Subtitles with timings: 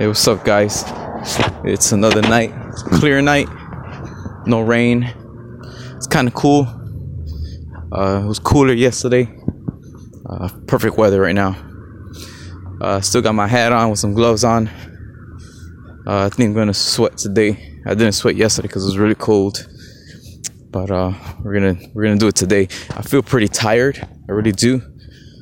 [0.00, 0.82] Hey, what's up, guys?
[1.62, 3.50] It's another night, clear night,
[4.46, 5.02] no rain.
[5.94, 6.66] It's kind of cool.
[7.92, 9.28] Uh, it was cooler yesterday.
[10.24, 11.54] Uh, perfect weather right now.
[12.80, 14.68] Uh, still got my hat on with some gloves on.
[16.06, 17.82] Uh, I think I'm gonna sweat today.
[17.84, 19.68] I didn't sweat yesterday because it was really cold,
[20.70, 21.12] but uh,
[21.44, 22.68] we're gonna we're gonna do it today.
[22.96, 23.98] I feel pretty tired.
[24.30, 24.80] I really do.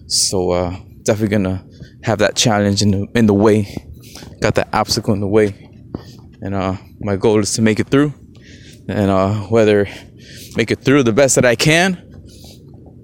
[0.09, 1.65] So uh, definitely gonna
[2.03, 3.85] have that challenge in the in the way.
[4.41, 5.55] Got that obstacle in the way,
[6.41, 8.13] and uh, my goal is to make it through.
[8.89, 9.87] And uh, whether
[10.57, 12.03] make it through the best that I can,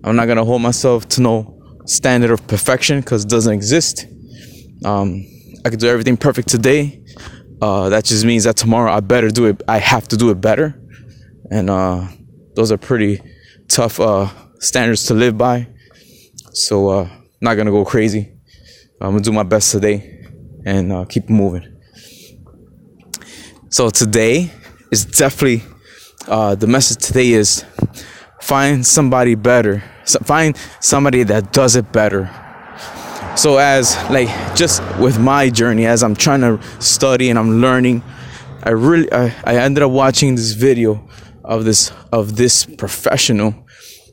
[0.05, 4.07] I'm not gonna hold myself to no standard of perfection because it doesn't exist.
[4.85, 5.25] Um,
[5.65, 7.03] I could do everything perfect today.
[7.61, 9.63] Uh, that just means that tomorrow I better do it.
[9.67, 10.81] I have to do it better,
[11.51, 12.07] and uh,
[12.55, 13.21] those are pretty
[13.69, 14.29] tough uh,
[14.61, 15.69] standards to live by.
[16.53, 17.09] So uh,
[17.41, 18.33] not gonna go crazy.
[19.01, 20.14] I'm gonna do my best today
[20.65, 21.77] and uh, keep moving.
[23.71, 24.51] So today
[24.91, 25.63] is definitely
[26.29, 27.65] uh, the message today is
[28.41, 29.83] find somebody better.
[30.05, 32.31] So find somebody that does it better.
[33.37, 38.03] So as like just with my journey, as I'm trying to study and I'm learning,
[38.63, 41.09] I really I, I ended up watching this video
[41.45, 43.55] of this of this professional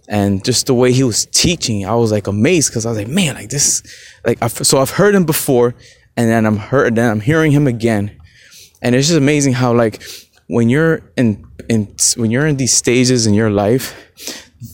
[0.10, 3.08] and just the way he was teaching i was like amazed because i was like
[3.08, 3.82] man like this
[4.26, 5.74] like I've, so i've heard him before
[6.18, 8.20] and then i'm heard then i'm hearing him again
[8.82, 10.02] and it's just amazing how like
[10.48, 13.96] when you're in in when you're in these stages in your life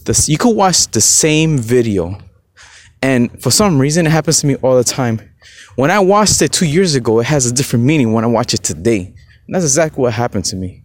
[0.06, 2.18] this you could watch the same video
[3.02, 5.20] and for some reason it happens to me all the time
[5.76, 8.54] when i watched it two years ago it has a different meaning when i watch
[8.54, 9.14] it today
[9.46, 10.84] and that's exactly what happened to me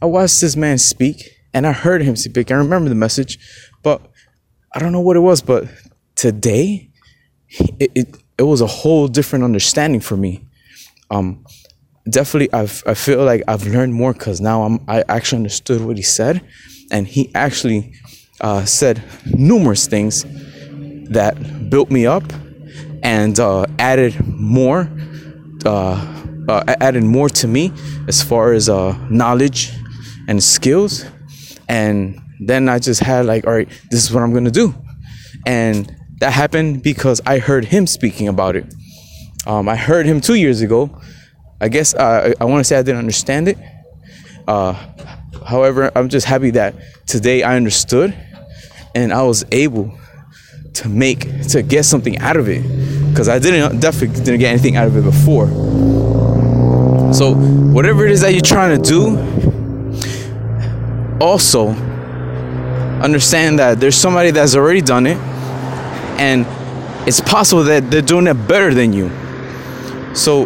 [0.00, 2.50] i watched this man speak and I heard him speak.
[2.50, 3.38] I remember the message,
[3.82, 4.02] but
[4.72, 5.42] I don't know what it was.
[5.42, 5.68] But
[6.14, 6.90] today,
[7.50, 10.46] it, it, it was a whole different understanding for me.
[11.10, 11.44] Um,
[12.08, 15.96] definitely, I've, I feel like I've learned more because now I'm, I actually understood what
[15.96, 16.42] he said.
[16.90, 17.94] And he actually
[18.40, 20.24] uh, said numerous things
[21.10, 22.24] that built me up
[23.02, 24.90] and uh, added more,
[25.64, 26.08] uh,
[26.48, 27.72] uh added more to me
[28.08, 29.72] as far as uh, knowledge
[30.28, 31.04] and skills.
[31.68, 34.74] And then I just had like, all right, this is what I'm gonna do.
[35.46, 38.72] And that happened because I heard him speaking about it.
[39.44, 40.88] Um, I heard him two years ago.
[41.60, 43.58] I guess uh, I, want to say I didn't understand it.
[44.46, 44.72] Uh,
[45.44, 46.76] however, I'm just happy that
[47.08, 48.14] today I understood
[48.94, 49.98] and I was able
[50.74, 52.62] to make to get something out of it
[53.10, 55.48] because I didn't definitely didn't get anything out of it before.
[57.12, 59.18] So whatever it is that you're trying to do,
[61.20, 61.70] also
[63.02, 65.31] understand that there's somebody that's already done it
[66.18, 66.46] and
[67.08, 69.10] it's possible that they're doing it better than you.
[70.14, 70.44] So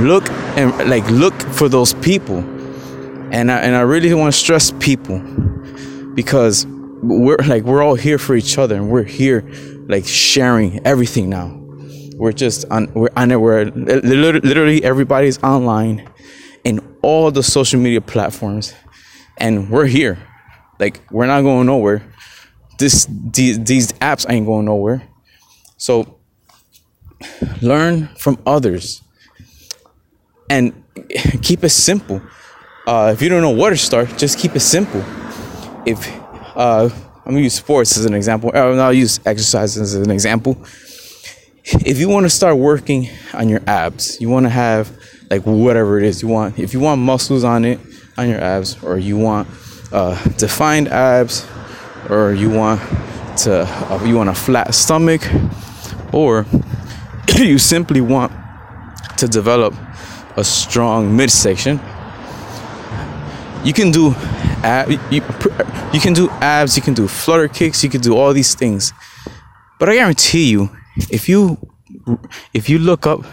[0.00, 2.38] look and like look for those people.
[2.38, 5.18] And I, and I really want to stress people.
[6.14, 6.66] Because
[7.02, 9.44] we're like we're all here for each other and we're here
[9.88, 11.58] like sharing everything now.
[12.16, 16.08] We're just on we're on it we're literally everybody's online
[16.64, 18.74] in all the social media platforms.
[19.38, 20.18] And we're here.
[20.78, 22.02] Like we're not going nowhere.
[22.82, 25.06] This these, these apps ain't going nowhere.
[25.76, 26.18] So
[27.60, 29.02] learn from others
[30.50, 30.82] and
[31.42, 32.20] keep it simple.
[32.84, 35.00] Uh, if you don't know where to start, just keep it simple.
[35.86, 36.08] If
[36.56, 36.90] uh,
[37.24, 40.56] I'm gonna use sports as an example, uh, I'll use exercise as an example.
[41.64, 44.90] If you want to start working on your abs, you want to have
[45.30, 46.58] like whatever it is you want.
[46.58, 47.78] If you want muscles on it,
[48.18, 49.46] on your abs, or you want
[49.92, 51.46] uh, defined abs,
[52.08, 52.80] or you want
[53.38, 55.22] to uh, you want a flat stomach,
[56.12, 56.46] or
[57.36, 58.32] you simply want
[59.16, 59.74] to develop
[60.36, 61.80] a strong midsection.
[63.64, 64.14] You can do
[64.62, 65.22] ab, you,
[65.92, 68.92] you can do abs, you can do flutter kicks, you can do all these things.
[69.78, 70.70] But I guarantee you,
[71.10, 71.58] if you
[72.52, 73.24] if you look up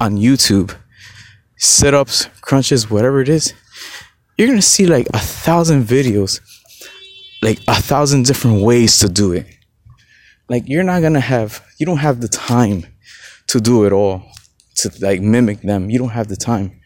[0.00, 0.74] on YouTube
[1.56, 3.52] sit-ups, crunches, whatever it is,
[4.36, 6.40] you're gonna see like a thousand videos,
[7.42, 9.46] like a thousand different ways to do it.
[10.48, 12.86] Like you're not gonna have, you don't have the time
[13.48, 14.22] to do it all,
[14.76, 15.90] to like mimic them.
[15.90, 16.80] You don't have the time.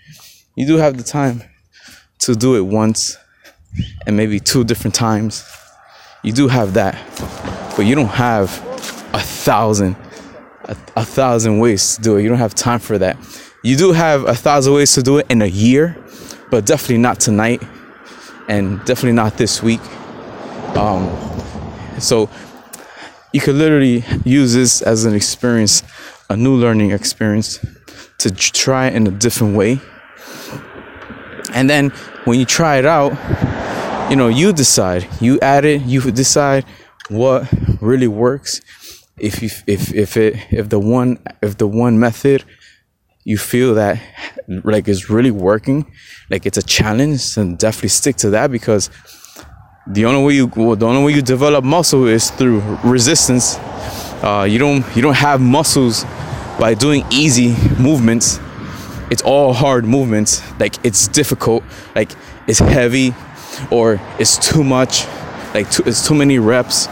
[0.56, 1.42] You do have the time
[2.20, 3.16] to do it once
[4.06, 5.44] and maybe two different times.
[6.22, 6.94] You do have that,
[7.76, 8.50] but you don't have
[9.12, 9.96] a thousand,
[10.64, 12.22] a, a thousand ways to do it.
[12.22, 13.16] You don't have time for that.
[13.62, 15.96] You do have a thousand ways to do it in a year,
[16.50, 17.62] but definitely not tonight
[18.48, 19.80] and definitely not this week.
[20.76, 21.08] Um,
[21.98, 22.28] so
[23.32, 25.82] you could literally use this as an experience
[26.30, 27.64] a new learning experience
[28.18, 29.80] to try it in a different way.
[31.52, 31.90] And then
[32.24, 33.12] when you try it out,
[34.10, 35.06] you know, you decide.
[35.20, 36.64] You add it, you decide
[37.08, 37.48] what
[37.80, 38.60] really works.
[39.18, 42.44] If you if if it if the one if the one method
[43.24, 44.00] you feel that
[44.48, 45.86] like is really working,
[46.30, 48.90] like it's a challenge, then definitely stick to that because
[49.86, 53.56] the only way you well, the only way you develop muscle is through resistance.
[54.22, 56.04] Uh, you don't you don't have muscles
[56.58, 58.40] by doing easy movements.
[59.10, 60.42] It's all hard movements.
[60.58, 61.62] Like it's difficult.
[61.94, 62.12] Like
[62.46, 63.14] it's heavy,
[63.70, 65.06] or it's too much.
[65.52, 66.88] Like too, it's too many reps.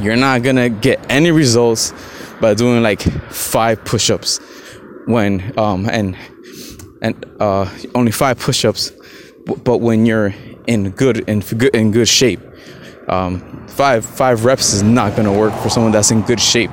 [0.00, 1.92] You're not gonna get any results
[2.40, 4.40] by doing like five push-ups
[5.06, 6.16] when um and
[7.02, 8.92] and uh only five push-ups
[9.64, 10.32] but when you're
[10.66, 12.40] in good in good in good shape.
[13.08, 16.70] Um, five five reps is not gonna work for someone that's in good shape.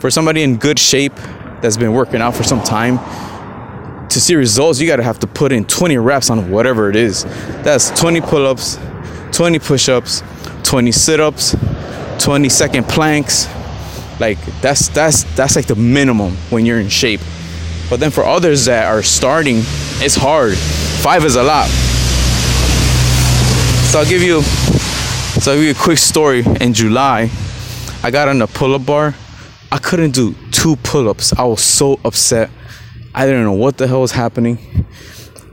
[0.00, 1.14] For somebody in good shape
[1.60, 2.98] that's been working out for some time,
[4.08, 7.24] to see results, you gotta have to put in 20 reps on whatever it is.
[7.62, 8.78] That's 20 pull-ups,
[9.32, 10.22] 20 push-ups,
[10.62, 11.56] 20 sit-ups,
[12.18, 13.48] 20 second planks.
[14.18, 17.20] Like that's that's that's like the minimum when you're in shape.
[17.90, 19.58] But then for others that are starting,
[20.02, 20.56] it's hard.
[20.56, 21.68] Five is a lot.
[23.86, 26.44] So I'll give you so I'll give you a quick story.
[26.60, 27.30] In July,
[28.02, 29.14] I got on a pull-up bar.
[29.72, 31.32] I couldn't do two pull-ups.
[31.32, 32.50] I was so upset.
[33.14, 34.58] I didn't know what the hell was happening.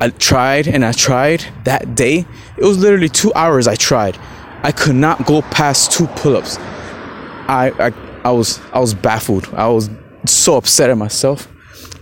[0.01, 2.25] I tried and I tried that day.
[2.57, 4.17] It was literally two hours I tried.
[4.63, 6.57] I could not go past two pull-ups.
[7.47, 7.93] I, I
[8.25, 9.47] I was I was baffled.
[9.53, 9.89] I was
[10.25, 11.47] so upset at myself.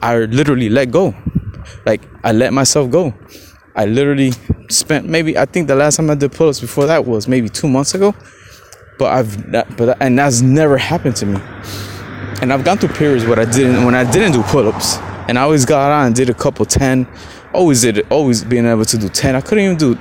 [0.02, 1.14] I literally let go.
[1.86, 3.14] Like I let myself go.
[3.76, 4.32] I literally
[4.70, 7.68] spent maybe I think the last time I did pull-ups before that was maybe two
[7.68, 8.14] months ago.
[8.98, 11.40] But I've but and that's never happened to me.
[12.42, 14.98] And I've gone through periods where I didn't when I didn't do pull-ups,
[15.28, 17.08] and I always got on and did a couple ten.
[17.54, 18.12] Always did it.
[18.12, 19.36] Always being able to do ten.
[19.36, 19.96] I couldn't even do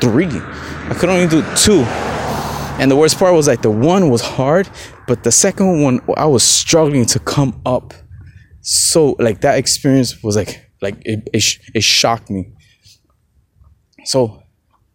[0.00, 0.26] three.
[0.26, 1.84] I could only do two.
[2.78, 4.68] And the worst part was like the one was hard,
[5.06, 7.94] but the second one I was struggling to come up.
[8.60, 12.52] So like that experience was like like it it, it shocked me
[14.06, 14.42] so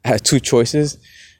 [0.03, 0.97] I had two choices.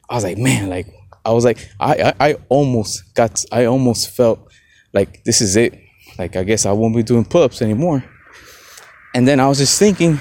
[0.10, 0.88] I was like, man, like
[1.26, 4.52] I was like, I, I, I almost got, I almost felt
[4.94, 5.80] like this is it.
[6.18, 8.04] Like I guess I won't be doing pull-ups anymore.
[9.14, 10.20] And then I was just thinking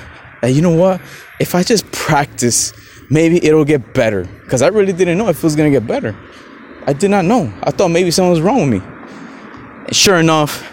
[0.48, 1.00] you know what?
[1.38, 2.72] If I just practice,
[3.10, 4.26] maybe it'll get better.
[4.48, 6.16] Cause I really didn't know if it was gonna get better.
[6.86, 7.52] I did not know.
[7.62, 8.86] I thought maybe something was wrong with me.
[9.86, 10.66] And sure enough,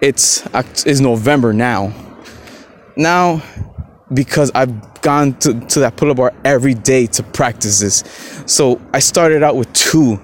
[0.00, 0.46] it's
[0.86, 1.92] it's November now.
[2.96, 3.42] Now
[4.12, 8.04] because I've gone to, to that pull-up bar every day to practice this.
[8.46, 10.20] So I started out with two.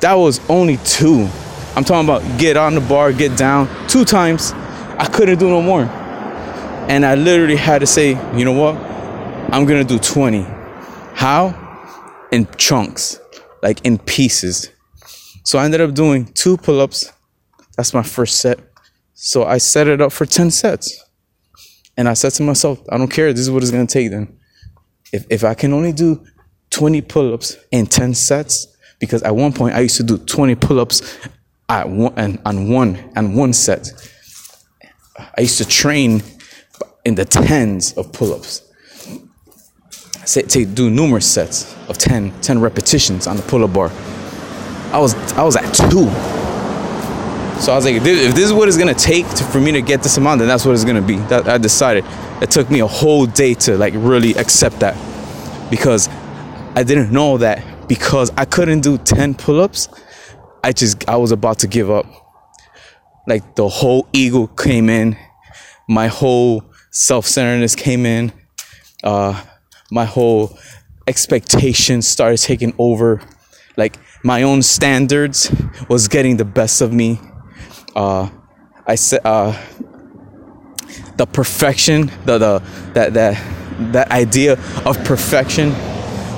[0.00, 1.28] That was only two.
[1.74, 4.52] I'm talking about get on the bar, get down two times.
[4.52, 5.82] I couldn't do no more.
[5.82, 8.76] And I literally had to say, you know what?
[9.52, 10.42] I'm gonna do 20.
[11.14, 11.62] How?
[12.32, 13.20] In chunks,
[13.62, 14.70] like in pieces.
[15.44, 17.12] So I ended up doing two pull ups.
[17.76, 18.58] That's my first set.
[19.14, 21.05] So I set it up for 10 sets.
[21.96, 23.32] And I said to myself, I don't care.
[23.32, 24.38] This is what it's going to take then.
[25.12, 26.24] If, if I can only do
[26.70, 30.54] 20 pull ups in 10 sets, because at one point I used to do 20
[30.56, 31.18] pull ups
[31.68, 33.90] at one, and, on one and one set.
[35.18, 36.22] I used to train
[37.04, 38.62] in the tens of pull ups.
[40.26, 43.92] To do numerous sets of 10, 10 repetitions on the pull up bar.
[44.92, 46.10] I was, I was at two.
[47.60, 49.60] So I was like, if this, if this is what it's gonna take to, for
[49.60, 51.16] me to get this amount, then that's what it's gonna be.
[51.16, 52.04] That I decided.
[52.42, 54.94] It took me a whole day to like really accept that
[55.70, 56.08] because
[56.76, 59.88] I didn't know that because I couldn't do 10 pull-ups,
[60.62, 62.06] I just I was about to give up.
[63.26, 65.16] Like the whole ego came in,
[65.88, 68.32] my whole self-centeredness came in,
[69.02, 69.42] uh,
[69.90, 70.58] my whole
[71.06, 73.22] expectations started taking over.
[73.78, 75.50] Like my own standards
[75.88, 77.18] was getting the best of me
[77.96, 78.28] uh,
[78.86, 79.58] I said uh,
[81.16, 82.62] the perfection, the the
[82.92, 84.52] that that that idea
[84.84, 85.70] of perfection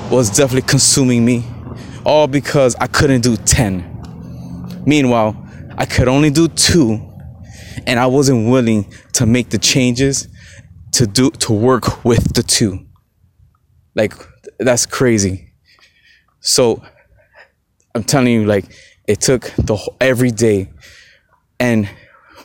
[0.09, 1.45] was definitely consuming me,
[2.05, 3.85] all because I couldn't do ten.
[4.87, 5.37] Meanwhile,
[5.77, 7.01] I could only do two,
[7.87, 10.29] and I wasn't willing to make the changes
[10.93, 12.87] to do to work with the two.
[13.97, 14.15] Like
[14.61, 15.53] that's crazy.
[16.41, 16.83] So
[17.97, 18.67] I'm telling you, like
[19.09, 20.71] it took the every day
[21.61, 21.89] and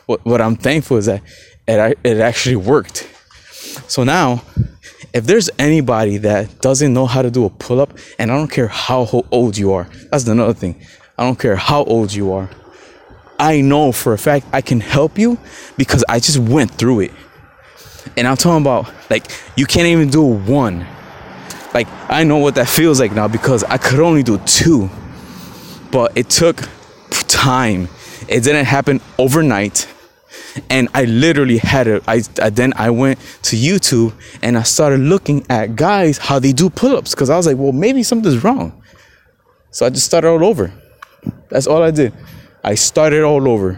[0.06, 1.22] what, what I'm thankful is that
[1.66, 3.08] it, it actually worked.
[3.88, 4.42] So now,
[5.12, 8.50] if there's anybody that doesn't know how to do a pull up, and I don't
[8.50, 10.80] care how old you are, that's another thing.
[11.16, 12.50] I don't care how old you are.
[13.38, 15.38] I know for a fact I can help you
[15.76, 17.12] because I just went through it.
[18.16, 20.86] And I'm talking about like you can't even do one.
[21.72, 24.88] Like I know what that feels like now because I could only do two.
[25.90, 26.68] But it took
[27.10, 27.88] time.
[28.28, 29.88] It didn't happen overnight.
[30.70, 32.02] And I literally had it.
[32.06, 34.12] I, I then I went to YouTube
[34.42, 37.72] and I started looking at guys how they do pull-ups because I was like, well,
[37.72, 38.80] maybe something's wrong.
[39.70, 40.72] So I just started all over.
[41.48, 42.12] That's all I did.
[42.62, 43.74] I started all over.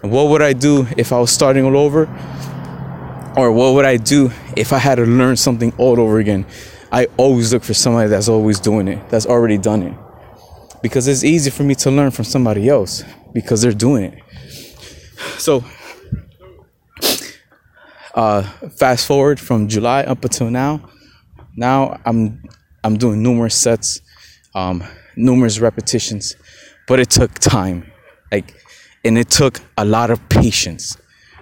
[0.00, 2.06] What would I do if I was starting all over?
[3.36, 6.46] Or what would I do if I had to learn something all over again?
[6.90, 9.94] I always look for somebody that's always doing it, that's already done it.
[10.82, 14.22] Because it's easy for me to learn from somebody else because they're doing it.
[15.38, 15.64] So,
[18.14, 18.42] uh,
[18.78, 20.88] fast forward from July up until now,
[21.56, 22.42] now I'm
[22.84, 24.00] I'm doing numerous sets,
[24.54, 24.82] um,
[25.16, 26.36] numerous repetitions,
[26.88, 27.90] but it took time,
[28.30, 28.54] like,
[29.04, 30.96] and it took a lot of patience,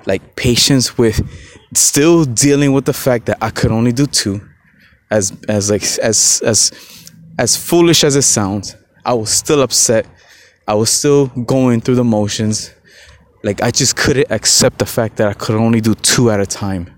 [0.07, 1.21] like patience with
[1.75, 4.41] still dealing with the fact that I could only do two,
[5.11, 6.73] as as like as as
[7.39, 10.07] as foolish as it sounds, I was still upset.
[10.71, 12.73] I was still going through the motions.
[13.43, 16.47] Like I just couldn't accept the fact that I could only do two at a
[16.47, 16.89] time.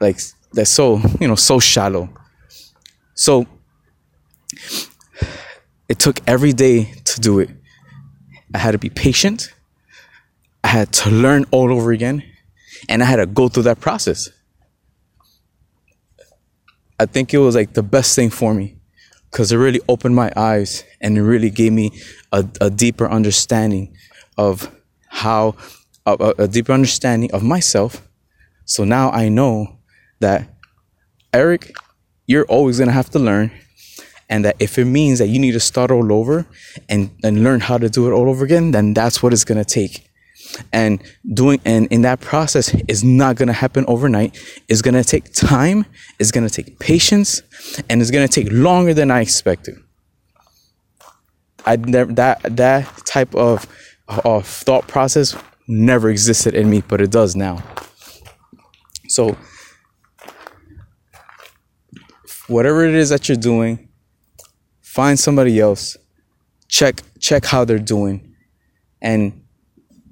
[0.00, 0.18] Like
[0.54, 2.08] that's so, you know, so shallow.
[3.14, 3.46] So
[5.90, 7.50] it took every day to do it.
[8.54, 9.52] I had to be patient.
[10.64, 12.22] I had to learn all over again.
[12.88, 14.30] And I had to go through that process.
[16.98, 18.77] I think it was like the best thing for me
[19.30, 21.90] because it really opened my eyes and it really gave me
[22.32, 23.94] a, a deeper understanding
[24.36, 24.74] of
[25.08, 25.54] how,
[26.06, 28.02] a, a deeper understanding of myself.
[28.64, 29.78] So now I know
[30.20, 30.48] that,
[31.32, 31.72] Erick,
[32.26, 33.50] you're always to have to learn
[34.28, 36.46] and that if it means that you need to start all over
[36.88, 39.64] and, and learn how to do it all over again, then that's what it's gonna
[39.64, 40.07] take.
[40.72, 41.02] And
[41.34, 44.38] doing and in that process is not gonna happen overnight.
[44.68, 45.86] It's gonna take time,
[46.18, 47.42] it's gonna take patience,
[47.88, 49.76] and it's gonna take longer than I expected.
[51.66, 53.66] I never that that type of
[54.08, 55.36] of thought process
[55.66, 57.62] never existed in me, but it does now.
[59.08, 59.36] So
[62.46, 63.88] whatever it is that you're doing,
[64.80, 65.96] find somebody else
[66.68, 68.34] check check how they're doing
[69.00, 69.37] and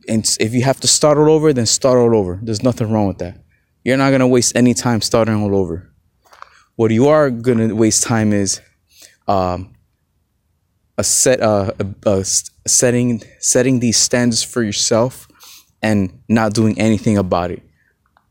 [0.08, 2.38] and if you have to start all over then start all over.
[2.42, 3.38] There's nothing wrong with that.
[3.84, 5.92] You're not to waste any time starting all over.
[6.76, 8.60] What you are to waste time is
[9.28, 9.74] um,
[10.98, 15.28] a set uh, a, a setting setting these standards for yourself
[15.82, 17.62] and not doing anything about it.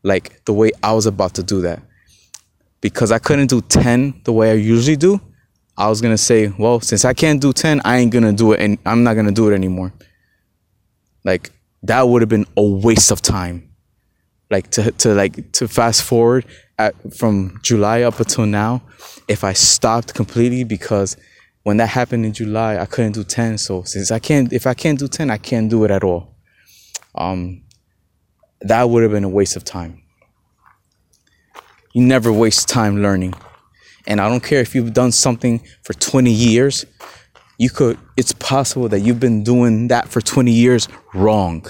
[0.02, 1.82] Like the way I was about to do that.
[2.80, 5.20] Because I couldn't do 10 the way I usually do
[5.78, 8.60] I was gonna say, well, since I can't do 10, I ain't gonna do it
[8.60, 9.92] and I'm not gonna do it anymore.
[11.22, 11.50] Like
[11.86, 13.70] that would have been a waste of time.
[14.50, 16.44] Like to to like to fast forward
[16.78, 18.82] at from July up until now,
[19.28, 21.16] if I stopped completely because
[21.64, 23.58] when that happened in July, I couldn't do 10.
[23.58, 26.36] So since I can't if I can't do 10, I can't do it at all.
[27.14, 27.62] Um
[28.60, 30.02] that would have been a waste of time.
[31.92, 33.34] You never waste time learning.
[34.06, 36.84] And I don't care if you've done something for 20 years,
[37.58, 41.64] you could, it's possible that you've been doing that for 20 years wrong.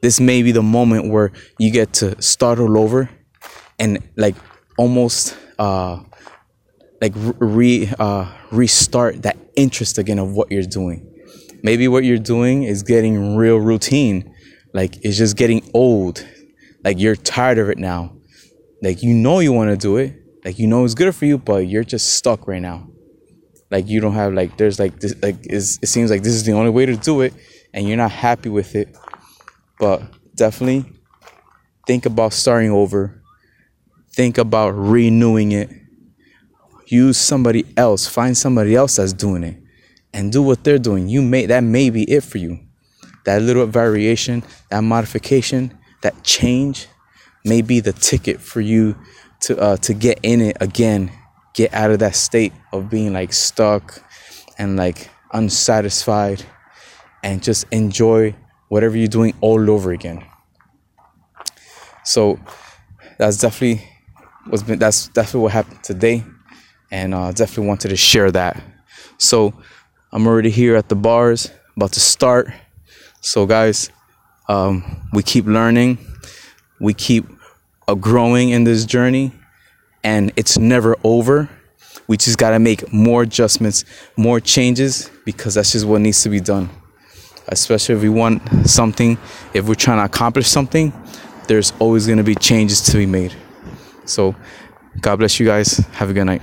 [0.00, 3.08] This may be the moment where you get to start all over
[3.78, 4.34] and like
[4.76, 6.00] almost, uh,
[7.00, 11.08] like re, uh, restart that interest again of what you're doing.
[11.62, 14.34] Maybe what you're doing is getting real routine.
[14.74, 16.26] Like it's just getting old.
[16.84, 18.16] Like you're tired of it now.
[18.82, 21.38] Like you know you want to do it, like you know it's good for you,
[21.38, 22.88] but you're just stuck right now.
[23.72, 26.52] Like you don't have like there's like this like it seems like this is the
[26.52, 27.32] only way to do it,
[27.72, 28.94] and you're not happy with it.
[29.80, 30.02] But
[30.36, 30.92] definitely
[31.86, 33.22] think about starting over.
[34.14, 35.70] Think about renewing it.
[36.88, 38.06] Use somebody else.
[38.06, 39.56] Find somebody else that's doing it,
[40.12, 41.08] and do what they're doing.
[41.08, 42.58] You may that may be it for you.
[43.24, 46.88] That little variation, that modification, that change
[47.42, 48.96] may be the ticket for you
[49.40, 51.10] to uh, to get in it again,
[51.54, 54.02] get out of that state of being like stuck
[54.58, 56.44] and like unsatisfied,
[57.22, 58.34] and just enjoy
[58.68, 60.24] whatever you're doing all over again.
[62.04, 62.38] So
[63.18, 63.86] that's definitely
[64.46, 66.24] what's been that's definitely what happened today,
[66.90, 68.62] and uh, definitely wanted to share that.
[69.18, 69.54] So
[70.12, 72.52] I'm already here at the bars, about to start.
[73.20, 73.88] So guys,
[74.48, 75.98] um, we keep learning,
[76.80, 77.24] we keep
[77.88, 79.32] a growing in this journey
[80.04, 81.48] and it's never over.
[82.08, 83.84] We just got to make more adjustments,
[84.16, 86.68] more changes because that's just what needs to be done.
[87.48, 89.18] especially if we want something,
[89.54, 90.92] if we're trying to accomplish something,
[91.48, 93.34] there's always going to be changes to be made.
[94.04, 94.34] So,
[95.00, 95.78] God bless you guys.
[95.92, 96.42] Have a good night.